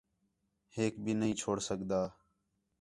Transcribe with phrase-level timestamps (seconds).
[0.75, 2.01] ہیک بھی نہیں چھوڑ سڳدا